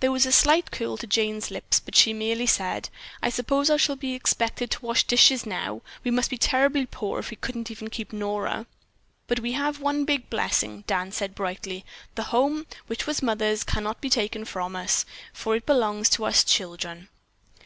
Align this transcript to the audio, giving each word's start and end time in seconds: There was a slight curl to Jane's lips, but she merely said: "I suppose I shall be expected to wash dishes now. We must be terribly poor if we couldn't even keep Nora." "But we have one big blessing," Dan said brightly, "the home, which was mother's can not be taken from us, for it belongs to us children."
There 0.00 0.10
was 0.10 0.24
a 0.24 0.32
slight 0.32 0.70
curl 0.70 0.96
to 0.96 1.06
Jane's 1.06 1.50
lips, 1.50 1.80
but 1.80 1.94
she 1.94 2.14
merely 2.14 2.46
said: 2.46 2.88
"I 3.22 3.28
suppose 3.28 3.68
I 3.68 3.76
shall 3.76 3.94
be 3.94 4.14
expected 4.14 4.70
to 4.70 4.80
wash 4.86 5.04
dishes 5.04 5.44
now. 5.44 5.82
We 6.02 6.10
must 6.10 6.30
be 6.30 6.38
terribly 6.38 6.86
poor 6.86 7.18
if 7.18 7.28
we 7.30 7.36
couldn't 7.36 7.70
even 7.70 7.90
keep 7.90 8.10
Nora." 8.10 8.64
"But 9.26 9.40
we 9.40 9.52
have 9.52 9.78
one 9.78 10.06
big 10.06 10.30
blessing," 10.30 10.84
Dan 10.86 11.12
said 11.12 11.34
brightly, 11.34 11.84
"the 12.14 12.22
home, 12.32 12.66
which 12.86 13.06
was 13.06 13.20
mother's 13.20 13.64
can 13.64 13.84
not 13.84 14.00
be 14.00 14.08
taken 14.08 14.46
from 14.46 14.74
us, 14.74 15.04
for 15.34 15.54
it 15.54 15.66
belongs 15.66 16.08
to 16.08 16.24
us 16.24 16.42
children." 16.42 17.08